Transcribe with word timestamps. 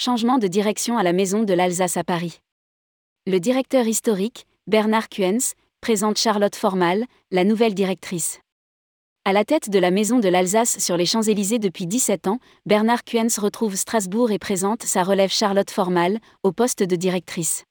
changement 0.00 0.38
de 0.38 0.46
direction 0.46 0.96
à 0.96 1.02
la 1.02 1.12
Maison 1.12 1.42
de 1.42 1.52
l'Alsace 1.52 1.98
à 1.98 2.04
Paris. 2.04 2.40
Le 3.26 3.38
directeur 3.38 3.86
historique, 3.86 4.46
Bernard 4.66 5.10
Kuens, 5.10 5.52
présente 5.82 6.16
Charlotte 6.16 6.56
Formal, 6.56 7.04
la 7.30 7.44
nouvelle 7.44 7.74
directrice. 7.74 8.40
À 9.26 9.34
la 9.34 9.44
tête 9.44 9.68
de 9.68 9.78
la 9.78 9.90
Maison 9.90 10.18
de 10.18 10.30
l'Alsace 10.30 10.78
sur 10.78 10.96
les 10.96 11.04
Champs-Élysées 11.04 11.58
depuis 11.58 11.86
17 11.86 12.28
ans, 12.28 12.38
Bernard 12.64 13.04
Kuens 13.04 13.38
retrouve 13.38 13.76
Strasbourg 13.76 14.30
et 14.30 14.38
présente 14.38 14.84
sa 14.84 15.02
relève 15.02 15.30
Charlotte 15.30 15.70
Formal, 15.70 16.18
au 16.44 16.52
poste 16.52 16.82
de 16.82 16.96
directrice. 16.96 17.64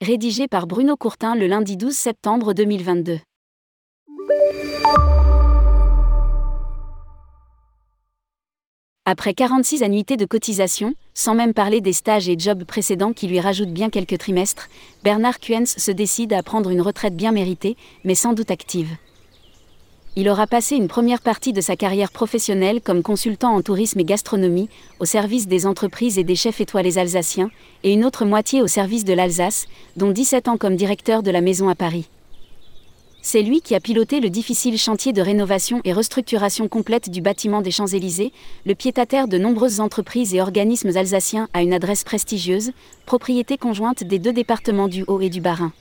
Rédigé 0.00 0.48
par 0.48 0.66
Bruno 0.66 0.96
Courtin 0.96 1.36
le 1.36 1.46
lundi 1.46 1.76
12 1.76 1.94
septembre 1.94 2.52
2022. 2.52 3.20
Après 9.04 9.34
46 9.34 9.82
annuités 9.82 10.16
de 10.16 10.24
cotisation, 10.24 10.94
sans 11.12 11.34
même 11.34 11.54
parler 11.54 11.80
des 11.80 11.92
stages 11.92 12.28
et 12.28 12.38
jobs 12.38 12.62
précédents 12.62 13.12
qui 13.12 13.26
lui 13.26 13.40
rajoutent 13.40 13.72
bien 13.72 13.90
quelques 13.90 14.16
trimestres, 14.16 14.68
Bernard 15.02 15.40
Kuens 15.40 15.66
se 15.66 15.90
décide 15.90 16.32
à 16.32 16.44
prendre 16.44 16.70
une 16.70 16.80
retraite 16.80 17.16
bien 17.16 17.32
méritée, 17.32 17.76
mais 18.04 18.14
sans 18.14 18.32
doute 18.32 18.52
active. 18.52 18.90
Il 20.14 20.28
aura 20.28 20.46
passé 20.46 20.76
une 20.76 20.86
première 20.86 21.20
partie 21.20 21.52
de 21.52 21.60
sa 21.60 21.74
carrière 21.74 22.12
professionnelle 22.12 22.80
comme 22.80 23.02
consultant 23.02 23.56
en 23.56 23.60
tourisme 23.60 23.98
et 23.98 24.04
gastronomie, 24.04 24.68
au 25.00 25.04
service 25.04 25.48
des 25.48 25.66
entreprises 25.66 26.16
et 26.16 26.24
des 26.24 26.36
chefs 26.36 26.60
étoilés 26.60 26.96
alsaciens, 26.96 27.50
et 27.82 27.92
une 27.92 28.04
autre 28.04 28.24
moitié 28.24 28.62
au 28.62 28.68
service 28.68 29.04
de 29.04 29.14
l'Alsace, 29.14 29.66
dont 29.96 30.12
17 30.12 30.46
ans 30.46 30.58
comme 30.58 30.76
directeur 30.76 31.24
de 31.24 31.32
la 31.32 31.40
maison 31.40 31.68
à 31.68 31.74
Paris. 31.74 32.06
C'est 33.24 33.42
lui 33.42 33.60
qui 33.60 33.76
a 33.76 33.80
piloté 33.80 34.18
le 34.18 34.30
difficile 34.30 34.76
chantier 34.76 35.12
de 35.12 35.22
rénovation 35.22 35.80
et 35.84 35.92
restructuration 35.92 36.66
complète 36.66 37.08
du 37.08 37.20
bâtiment 37.20 37.62
des 37.62 37.70
Champs-Élysées, 37.70 38.32
le 38.66 38.74
pied-à-terre 38.74 39.28
de 39.28 39.38
nombreuses 39.38 39.78
entreprises 39.78 40.34
et 40.34 40.40
organismes 40.40 40.96
alsaciens 40.96 41.48
à 41.54 41.62
une 41.62 41.72
adresse 41.72 42.02
prestigieuse, 42.02 42.72
propriété 43.06 43.56
conjointe 43.58 44.02
des 44.02 44.18
deux 44.18 44.32
départements 44.32 44.88
du 44.88 45.04
Haut 45.06 45.20
et 45.20 45.30
du 45.30 45.40
Bas-Rhin. 45.40 45.72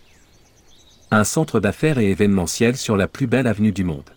Un 1.10 1.24
centre 1.24 1.60
d'affaires 1.60 1.98
et 1.98 2.12
événementiel 2.12 2.78
sur 2.78 2.96
la 2.96 3.08
plus 3.08 3.26
belle 3.26 3.48
avenue 3.48 3.72
du 3.72 3.84
monde. 3.84 4.12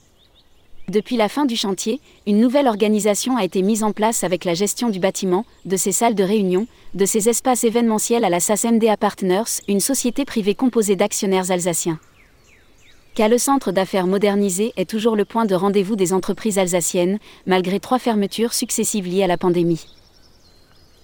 Depuis 0.91 1.17
la 1.17 1.31
fin 1.31 1.47
du 1.47 1.57
chantier, 1.57 2.01
une 2.27 2.39
nouvelle 2.39 2.69
organisation 2.69 3.39
a 3.39 3.45
été 3.45 3.63
mise 3.63 3.85
en 3.85 3.93
place 3.93 4.23
avec 4.23 4.45
la 4.45 4.53
gestion 4.53 4.91
du 4.91 5.01
bâtiment, 5.01 5.47
de 5.65 5.79
ses 5.79 5.93
salles 5.93 6.15
de 6.15 6.25
réunion, 6.25 6.67
de 6.93 7.07
ses 7.07 7.31
espaces 7.31 7.65
événementiels 7.65 8.27
à 8.27 8.29
la 8.29 8.39
SAS 8.39 8.67
MDA 8.67 8.99
Partners, 8.99 9.63
une 9.67 9.81
société 9.81 10.27
privée 10.27 10.55
composée 10.55 10.95
d'actionnaires 10.95 11.51
alsaciens 11.51 11.99
le 13.19 13.39
centre 13.39 13.73
d'affaires 13.73 14.07
modernisé 14.07 14.73
est 14.77 14.89
toujours 14.89 15.17
le 15.17 15.25
point 15.25 15.45
de 15.45 15.55
rendez-vous 15.55 15.97
des 15.97 16.13
entreprises 16.13 16.59
alsaciennes, 16.59 17.19
malgré 17.47 17.81
trois 17.81 17.99
fermetures 17.99 18.53
successives 18.53 19.07
liées 19.07 19.23
à 19.23 19.29
la 19.29 19.39
pandémie. 19.39 19.87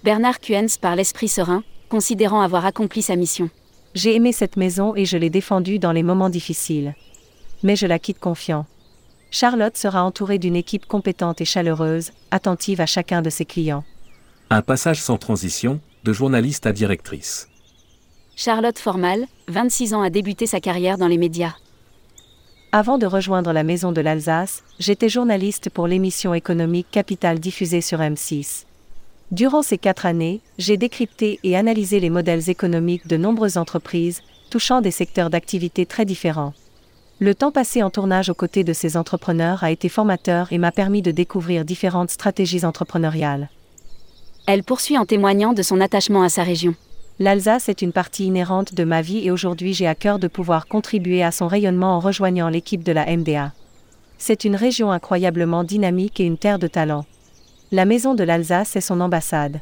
Bernard 0.03 0.39
Kuens 0.39 0.77
par 0.79 0.95
l'esprit 0.95 1.27
serein, 1.27 1.63
considérant 1.89 2.41
avoir 2.41 2.65
accompli 2.65 3.01
sa 3.01 3.15
mission. 3.15 3.49
J'ai 3.93 4.15
aimé 4.15 4.31
cette 4.31 4.57
maison 4.57 4.95
et 4.95 5.05
je 5.05 5.17
l'ai 5.17 5.29
défendue 5.29 5.79
dans 5.79 5.91
les 5.91 6.03
moments 6.03 6.29
difficiles. 6.29 6.95
Mais 7.63 7.75
je 7.75 7.85
la 7.85 7.99
quitte 7.99 8.19
confiant. 8.19 8.65
Charlotte 9.29 9.77
sera 9.77 10.03
entourée 10.03 10.39
d'une 10.39 10.55
équipe 10.55 10.85
compétente 10.85 11.39
et 11.39 11.45
chaleureuse, 11.45 12.11
attentive 12.31 12.81
à 12.81 12.85
chacun 12.85 13.21
de 13.21 13.29
ses 13.29 13.45
clients. 13.45 13.83
Un 14.49 14.61
passage 14.61 15.01
sans 15.01 15.17
transition, 15.17 15.79
de 16.03 16.13
journaliste 16.13 16.65
à 16.65 16.73
directrice. 16.73 17.47
Charlotte 18.35 18.79
Formal, 18.79 19.27
26 19.47 19.93
ans, 19.93 20.01
a 20.01 20.09
débuté 20.09 20.47
sa 20.47 20.59
carrière 20.59 20.97
dans 20.97 21.07
les 21.07 21.17
médias. 21.17 21.53
Avant 22.73 22.97
de 22.97 23.05
rejoindre 23.05 23.51
la 23.51 23.63
Maison 23.63 23.91
de 23.91 23.99
l'Alsace, 23.99 24.63
j'étais 24.79 25.09
journaliste 25.09 25.69
pour 25.69 25.87
l'émission 25.87 26.33
économique 26.33 26.87
Capital 26.89 27.37
diffusée 27.37 27.81
sur 27.81 27.99
M6. 27.99 28.63
Durant 29.31 29.61
ces 29.61 29.77
quatre 29.77 30.05
années, 30.05 30.39
j'ai 30.57 30.77
décrypté 30.77 31.37
et 31.43 31.57
analysé 31.57 31.99
les 31.99 32.09
modèles 32.09 32.49
économiques 32.49 33.07
de 33.07 33.17
nombreuses 33.17 33.57
entreprises, 33.57 34.21
touchant 34.49 34.79
des 34.79 34.91
secteurs 34.91 35.29
d'activité 35.29 35.85
très 35.85 36.05
différents. 36.05 36.53
Le 37.19 37.35
temps 37.35 37.51
passé 37.51 37.83
en 37.83 37.89
tournage 37.89 38.29
aux 38.29 38.35
côtés 38.35 38.63
de 38.63 38.71
ces 38.71 38.95
entrepreneurs 38.95 39.65
a 39.65 39.71
été 39.71 39.89
formateur 39.89 40.53
et 40.53 40.57
m'a 40.57 40.71
permis 40.71 41.01
de 41.01 41.11
découvrir 41.11 41.65
différentes 41.65 42.11
stratégies 42.11 42.63
entrepreneuriales. 42.63 43.49
Elle 44.47 44.63
poursuit 44.63 44.97
en 44.97 45.05
témoignant 45.05 45.51
de 45.51 45.61
son 45.61 45.81
attachement 45.81 46.23
à 46.23 46.29
sa 46.29 46.43
région. 46.43 46.73
L'Alsace 47.21 47.69
est 47.69 47.83
une 47.83 47.91
partie 47.91 48.25
inhérente 48.25 48.73
de 48.73 48.83
ma 48.83 49.03
vie 49.03 49.23
et 49.23 49.29
aujourd'hui 49.29 49.75
j'ai 49.75 49.85
à 49.85 49.93
cœur 49.93 50.17
de 50.17 50.27
pouvoir 50.27 50.65
contribuer 50.65 51.21
à 51.21 51.29
son 51.29 51.47
rayonnement 51.47 51.95
en 51.95 51.99
rejoignant 51.99 52.49
l'équipe 52.49 52.81
de 52.81 52.91
la 52.91 53.05
MDA. 53.15 53.53
C'est 54.17 54.43
une 54.43 54.55
région 54.55 54.91
incroyablement 54.91 55.63
dynamique 55.63 56.19
et 56.19 56.23
une 56.23 56.39
terre 56.39 56.57
de 56.57 56.65
talent. 56.65 57.05
La 57.71 57.85
maison 57.85 58.15
de 58.15 58.23
l'Alsace 58.23 58.75
est 58.75 58.81
son 58.81 58.99
ambassade. 59.01 59.59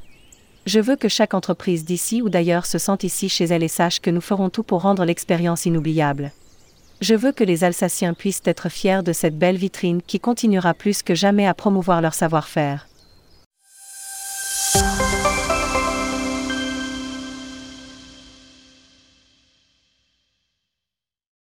Je 0.68 0.80
veux 0.80 0.96
que 0.96 1.10
chaque 1.10 1.34
entreprise 1.34 1.84
d'ici 1.84 2.22
ou 2.22 2.30
d'ailleurs 2.30 2.66
se 2.66 2.78
sente 2.78 3.04
ici 3.04 3.28
chez 3.28 3.44
elle 3.44 3.64
et 3.64 3.68
sache 3.68 4.00
que 4.00 4.10
nous 4.10 4.22
ferons 4.22 4.50
tout 4.50 4.64
pour 4.64 4.84
rendre 4.84 5.04
l'expérience 5.04 5.66
inoubliable. 5.66 6.32
Je 7.02 7.14
veux 7.14 7.34
que 7.34 7.44
les 7.44 7.66
Alsaciens 7.66 8.14
puissent 8.14 8.42
être 8.46 8.70
fiers 8.70 9.04
de 9.04 9.12
cette 9.12 9.38
belle 9.38 9.58
vitrine 9.58 10.02
qui 10.02 10.22
continuera 10.22 10.74
plus 10.74 11.04
que 11.04 11.14
jamais 11.14 11.46
à 11.46 11.54
promouvoir 11.54 12.00
leur 12.00 12.14
savoir-faire. 12.14 12.89